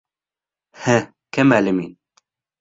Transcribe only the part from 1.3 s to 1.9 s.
кем әле